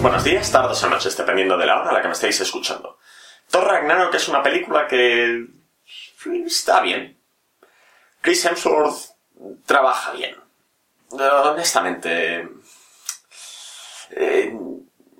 buenos 0.00 0.22
días, 0.22 0.50
tardes 0.52 0.82
o 0.84 0.88
noches, 0.88 1.16
dependiendo 1.16 1.56
de 1.56 1.66
la 1.66 1.80
hora 1.80 1.90
a 1.90 1.92
la 1.92 2.00
que 2.00 2.08
me 2.08 2.14
estéis 2.14 2.40
escuchando. 2.40 2.98
Thor 3.50 3.64
Ragnarok 3.64 4.14
es 4.14 4.28
una 4.28 4.42
película 4.42 4.86
que... 4.86 5.46
está 6.46 6.80
bien. 6.80 7.20
Chris 8.20 8.44
Hemsworth 8.44 9.16
trabaja 9.66 10.12
bien. 10.12 10.36
Honestamente... 11.10 12.48
eh, 14.10 14.56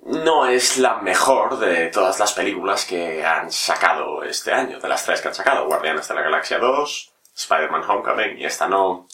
no 0.05 0.47
es 0.47 0.77
la 0.77 0.95
mejor 0.97 1.59
de 1.59 1.87
todas 1.87 2.17
las 2.19 2.33
películas 2.33 2.85
que 2.85 3.23
han 3.23 3.51
sacado 3.51 4.23
este 4.23 4.51
año, 4.51 4.79
de 4.79 4.87
las 4.87 5.05
tres 5.05 5.21
que 5.21 5.27
han 5.27 5.35
sacado. 5.35 5.67
Guardianes 5.67 6.07
de 6.07 6.15
la 6.15 6.21
Galaxia 6.21 6.57
2, 6.57 7.11
Spider-Man 7.35 7.83
Homecoming 7.87 8.39
y 8.39 8.45
esta 8.45 8.67
no... 8.67 9.07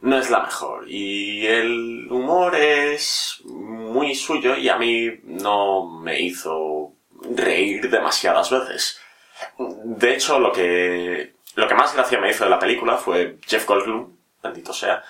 No 0.00 0.18
es 0.18 0.30
la 0.30 0.40
mejor. 0.40 0.84
Y 0.88 1.46
el 1.46 2.08
humor 2.10 2.56
es 2.56 3.40
suyo 4.14 4.56
y 4.56 4.68
a 4.68 4.76
mí 4.76 5.20
no 5.24 5.86
me 5.86 6.20
hizo 6.20 6.92
reír 7.34 7.88
demasiadas 7.90 8.50
veces. 8.50 9.00
De 9.58 10.14
hecho, 10.14 10.38
lo 10.38 10.52
que, 10.52 11.34
lo 11.54 11.68
que 11.68 11.74
más 11.74 11.94
gracia 11.94 12.18
me 12.18 12.30
hizo 12.30 12.44
de 12.44 12.50
la 12.50 12.58
película 12.58 12.96
fue 12.96 13.38
Jeff 13.46 13.66
Goldblum, 13.66 14.16
bendito 14.42 14.72
sea, 14.72 15.02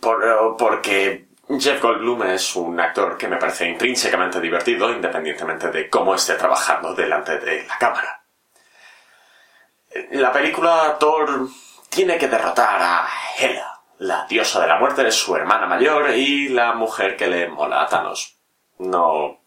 por- 0.00 0.56
porque 0.56 1.26
Jeff 1.58 1.80
Goldblum 1.82 2.22
es 2.24 2.56
un 2.56 2.78
actor 2.80 3.16
que 3.18 3.28
me 3.28 3.36
parece 3.36 3.66
intrínsecamente 3.68 4.40
divertido, 4.40 4.90
independientemente 4.90 5.70
de 5.70 5.88
cómo 5.90 6.14
esté 6.14 6.34
trabajando 6.34 6.94
delante 6.94 7.38
de 7.38 7.64
la 7.66 7.78
cámara. 7.78 8.20
La 10.12 10.32
película 10.32 10.96
Thor 10.98 11.48
tiene 11.88 12.18
que 12.18 12.26
derrotar 12.28 12.80
a 12.82 13.08
Hela, 13.38 13.73
la 13.98 14.26
diosa 14.26 14.60
de 14.60 14.66
la 14.66 14.78
muerte, 14.78 15.06
es 15.06 15.14
su 15.14 15.34
hermana 15.36 15.66
mayor 15.66 16.10
y 16.10 16.48
la 16.48 16.74
mujer 16.74 17.16
que 17.16 17.26
le 17.26 17.48
mola 17.48 17.82
a 17.82 17.88
Thanos. 17.88 18.36
No... 18.78 19.40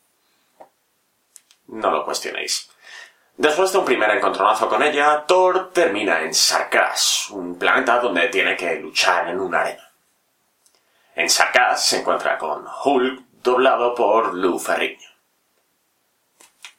No 1.67 1.91
lo 1.91 2.05
cuestionéis. 2.05 2.69
Después 3.35 3.71
de 3.71 3.77
un 3.77 3.85
primer 3.85 4.09
encontronazo 4.11 4.67
con 4.67 4.81
ella, 4.81 5.25
Thor 5.27 5.71
termina 5.71 6.21
en 6.21 6.33
Sarkaz, 6.33 7.29
un 7.29 7.59
planeta 7.59 7.99
donde 7.99 8.29
tiene 8.29 8.55
que 8.55 8.79
luchar 8.79 9.27
en 9.29 9.39
una 9.39 9.61
arena. 9.61 9.91
En 11.13 11.29
Sarkaz 11.29 11.85
se 11.85 11.99
encuentra 11.99 12.37
con 12.37 12.65
Hulk, 12.83 13.25
doblado 13.43 13.93
por 13.93 14.33
Lou 14.33 14.57
Ferrigno. 14.57 15.07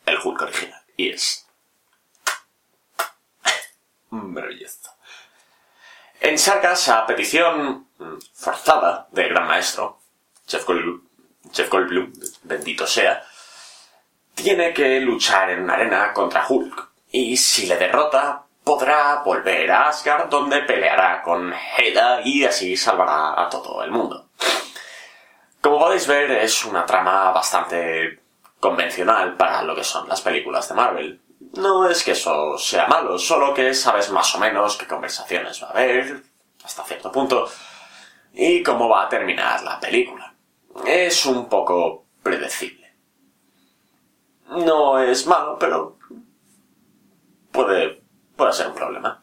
El 0.05 0.19
Hulk 0.19 0.43
original. 0.43 0.83
Y 0.97 1.11
es... 1.11 1.47
Maravilloso. 4.11 4.91
En 6.21 6.39
Sarkaz, 6.39 6.89
a 6.89 7.07
petición 7.07 7.87
mm, 7.99 8.19
forzada 8.35 9.07
del 9.13 9.29
gran 9.29 9.47
maestro, 9.47 10.01
Jeff 10.47 10.67
Goldblum, 10.67 12.13
bendito 12.43 12.87
sea, 12.87 13.23
tiene 14.35 14.73
que 14.73 15.01
luchar 15.01 15.51
en 15.51 15.69
arena 15.69 16.13
contra 16.13 16.47
Hulk. 16.49 16.89
Y 17.11 17.37
si 17.37 17.67
le 17.67 17.77
derrota, 17.77 18.45
podrá 18.65 19.23
volver 19.25 19.71
a 19.71 19.89
Asgard 19.89 20.29
donde 20.29 20.61
peleará 20.61 21.23
con 21.23 21.53
Hela 21.77 22.21
y 22.25 22.45
así 22.45 22.77
salvará 22.77 23.41
a 23.41 23.49
todo 23.49 23.83
el 23.83 23.91
mundo. 23.91 24.29
Como 25.61 25.79
podéis 25.79 26.07
ver, 26.07 26.31
es 26.31 26.65
una 26.65 26.85
trama 26.85 27.31
bastante 27.31 28.21
convencional 28.61 29.37
para 29.37 29.63
lo 29.63 29.75
que 29.75 29.85
son 29.85 30.09
las 30.09 30.21
películas 30.21 30.69
de 30.69 30.75
Marvel. 30.75 31.21
No 31.55 31.89
es 31.89 32.05
que 32.05 32.13
eso 32.13 32.57
sea 32.59 32.87
malo, 32.87 33.19
solo 33.19 33.55
que 33.55 33.75
sabes 33.75 34.11
más 34.11 34.35
o 34.35 34.39
menos 34.39 34.77
qué 34.77 34.87
conversaciones 34.87 35.63
va 35.63 35.69
a 35.69 35.71
haber, 35.71 36.23
hasta 36.63 36.85
cierto 36.85 37.11
punto, 37.11 37.49
y 38.33 38.63
cómo 38.63 38.89
va 38.89 39.05
a 39.05 39.09
terminar 39.09 39.63
la 39.63 39.81
película. 39.81 40.35
Es 40.87 41.27
un 41.27 41.49
poco 41.49 42.05
predecible. 42.23 42.95
No 44.49 44.99
es 44.99 45.27
malo, 45.27 45.59
pero 45.59 45.99
puede, 47.51 48.03
puede 48.37 48.53
ser 48.53 48.69
un 48.69 48.75
problema. 48.75 49.23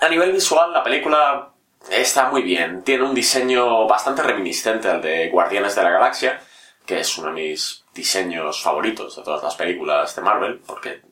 A 0.00 0.08
nivel 0.08 0.32
visual, 0.32 0.72
la 0.72 0.82
película 0.82 1.52
está 1.90 2.30
muy 2.30 2.42
bien. 2.42 2.82
Tiene 2.82 3.04
un 3.04 3.14
diseño 3.14 3.86
bastante 3.86 4.22
reminiscente 4.22 4.88
al 4.88 5.00
de 5.00 5.30
Guardianes 5.30 5.74
de 5.74 5.82
la 5.82 5.90
Galaxia, 5.90 6.40
que 6.84 7.00
es 7.00 7.18
uno 7.18 7.28
de 7.28 7.34
mis 7.34 7.84
diseños 7.94 8.62
favoritos 8.62 9.16
de 9.16 9.22
todas 9.22 9.42
las 9.42 9.56
películas 9.56 10.14
de 10.14 10.22
Marvel, 10.22 10.60
porque 10.66 11.02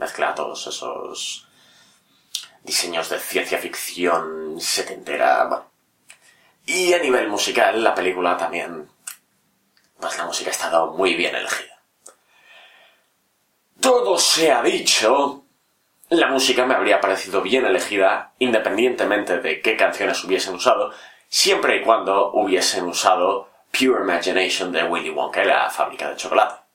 mezcla 0.00 0.34
todos 0.34 0.66
esos 0.66 1.46
diseños 2.62 3.10
de 3.10 3.18
ciencia 3.20 3.58
ficción 3.58 4.58
setentera. 4.58 5.66
Y 6.66 6.92
a 6.94 6.98
nivel 6.98 7.28
musical, 7.28 7.84
la 7.84 7.94
película 7.94 8.36
también, 8.36 8.88
pues 10.00 10.16
la 10.16 10.24
música 10.24 10.50
ha 10.50 10.52
estado 10.52 10.92
muy 10.92 11.14
bien 11.14 11.34
elegida. 11.34 11.82
Todo 13.80 14.18
se 14.18 14.50
ha 14.50 14.62
dicho, 14.62 15.44
la 16.08 16.28
música 16.28 16.64
me 16.64 16.74
habría 16.74 17.00
parecido 17.00 17.42
bien 17.42 17.66
elegida, 17.66 18.32
independientemente 18.38 19.38
de 19.38 19.60
qué 19.60 19.76
canciones 19.76 20.22
hubiesen 20.24 20.54
usado, 20.54 20.92
siempre 21.28 21.76
y 21.76 21.82
cuando 21.82 22.32
hubiesen 22.32 22.84
usado 22.84 23.48
Pure 23.70 24.02
Imagination 24.02 24.72
de 24.72 24.84
Willy 24.84 25.10
Wonka 25.10 25.44
la 25.44 25.70
fábrica 25.70 26.10
de 26.10 26.16
chocolate. 26.16 26.69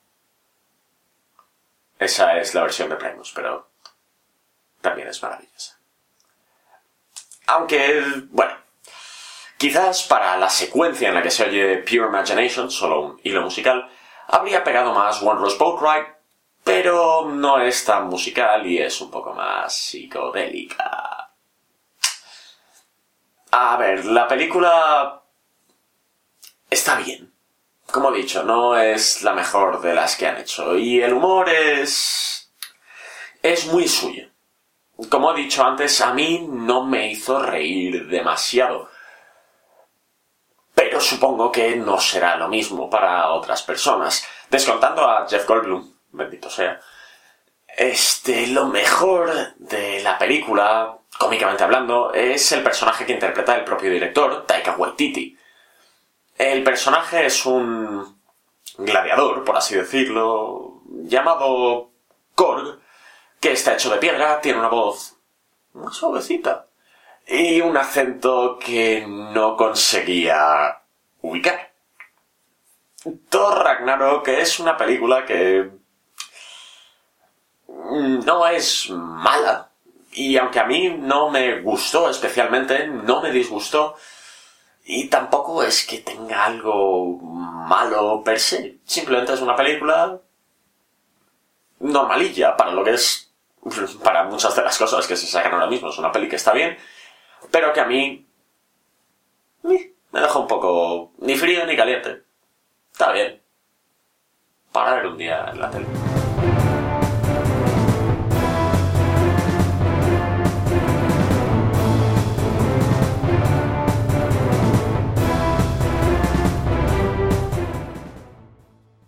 Esa 1.98 2.38
es 2.38 2.54
la 2.54 2.62
versión 2.62 2.88
de 2.88 2.96
Primus, 2.96 3.32
pero 3.34 3.68
también 4.80 5.08
es 5.08 5.22
maravillosa. 5.22 5.78
Aunque, 7.46 8.02
bueno, 8.30 8.54
quizás 9.56 10.02
para 10.02 10.36
la 10.36 10.50
secuencia 10.50 11.08
en 11.08 11.14
la 11.14 11.22
que 11.22 11.30
se 11.30 11.44
oye 11.44 11.78
Pure 11.78 12.08
Imagination, 12.08 12.70
solo 12.70 13.00
un 13.00 13.20
hilo 13.22 13.42
musical, 13.42 13.88
habría 14.28 14.64
pegado 14.64 14.92
más 14.92 15.22
One 15.22 15.40
Rose 15.40 15.56
Boat 15.58 16.16
pero 16.64 17.26
no 17.26 17.60
es 17.60 17.84
tan 17.84 18.08
musical 18.08 18.66
y 18.66 18.78
es 18.78 19.00
un 19.00 19.08
poco 19.08 19.32
más 19.32 19.72
psicodélica. 19.72 21.30
A 23.52 23.76
ver, 23.76 24.04
la 24.06 24.26
película 24.26 25.22
está 26.68 26.96
bien. 26.96 27.32
Como 27.96 28.12
he 28.12 28.18
dicho, 28.18 28.42
no 28.42 28.76
es 28.76 29.22
la 29.22 29.32
mejor 29.32 29.80
de 29.80 29.94
las 29.94 30.16
que 30.16 30.26
han 30.26 30.36
hecho. 30.36 30.76
Y 30.76 31.00
el 31.00 31.14
humor 31.14 31.48
es... 31.48 32.52
es 33.40 33.64
muy 33.68 33.88
suyo. 33.88 34.28
Como 35.08 35.32
he 35.32 35.38
dicho 35.38 35.64
antes, 35.64 36.02
a 36.02 36.12
mí 36.12 36.46
no 36.46 36.84
me 36.84 37.10
hizo 37.10 37.42
reír 37.42 38.06
demasiado. 38.08 38.90
Pero 40.74 41.00
supongo 41.00 41.50
que 41.50 41.74
no 41.76 41.98
será 41.98 42.36
lo 42.36 42.48
mismo 42.48 42.90
para 42.90 43.30
otras 43.30 43.62
personas. 43.62 44.26
Descontando 44.50 45.08
a 45.08 45.26
Jeff 45.26 45.48
Goldblum, 45.48 45.90
bendito 46.10 46.50
sea. 46.50 46.78
Este, 47.66 48.48
lo 48.48 48.66
mejor 48.66 49.54
de 49.56 50.02
la 50.02 50.18
película, 50.18 50.98
cómicamente 51.18 51.64
hablando, 51.64 52.12
es 52.12 52.52
el 52.52 52.62
personaje 52.62 53.06
que 53.06 53.14
interpreta 53.14 53.56
el 53.56 53.64
propio 53.64 53.90
director, 53.90 54.44
Taika 54.44 54.76
Waititi. 54.76 55.25
El 56.38 56.62
personaje 56.62 57.26
es 57.26 57.46
un 57.46 58.20
gladiador, 58.78 59.44
por 59.44 59.56
así 59.56 59.74
decirlo, 59.74 60.82
llamado 60.86 61.90
Korg, 62.34 62.78
que 63.40 63.52
está 63.52 63.74
hecho 63.74 63.90
de 63.90 63.98
piedra, 63.98 64.40
tiene 64.40 64.58
una 64.58 64.68
voz 64.68 65.16
muy 65.72 65.92
suavecita 65.92 66.66
y 67.26 67.60
un 67.60 67.76
acento 67.76 68.58
que 68.58 69.06
no 69.06 69.56
conseguía 69.56 70.82
ubicar. 71.22 71.72
Thor 73.28 73.64
Ragnarok 73.64 74.28
es 74.28 74.58
una 74.58 74.76
película 74.76 75.24
que 75.24 75.70
no 77.68 78.46
es 78.46 78.90
mala 78.90 79.70
y 80.12 80.36
aunque 80.36 80.60
a 80.60 80.66
mí 80.66 80.88
no 80.98 81.30
me 81.30 81.60
gustó 81.60 82.08
especialmente, 82.08 82.86
no 82.86 83.20
me 83.20 83.30
disgustó, 83.30 83.96
y 84.88 85.08
tampoco 85.08 85.64
es 85.64 85.84
que 85.84 85.98
tenga 85.98 86.44
algo 86.44 87.18
malo 87.18 88.22
per 88.22 88.38
se. 88.38 88.78
Simplemente 88.84 89.32
es 89.32 89.40
una 89.40 89.56
película 89.56 90.20
normalilla 91.80 92.56
para 92.56 92.70
lo 92.70 92.84
que 92.84 92.92
es, 92.92 93.32
para 94.04 94.24
muchas 94.24 94.54
de 94.54 94.62
las 94.62 94.78
cosas 94.78 95.04
que 95.08 95.16
se 95.16 95.26
sacan 95.26 95.54
ahora 95.54 95.66
mismo. 95.66 95.88
Es 95.88 95.98
una 95.98 96.12
peli 96.12 96.28
que 96.28 96.36
está 96.36 96.52
bien, 96.52 96.78
pero 97.50 97.72
que 97.72 97.80
a 97.80 97.86
mí 97.86 98.28
me 99.64 100.20
deja 100.20 100.38
un 100.38 100.46
poco 100.46 101.10
ni 101.18 101.34
frío 101.34 101.66
ni 101.66 101.76
caliente. 101.76 102.22
Está 102.92 103.10
bien. 103.10 103.42
Para 104.70 104.94
ver 104.94 105.06
un 105.08 105.18
día 105.18 105.50
en 105.52 105.60
la 105.60 105.68
tele. 105.68 105.86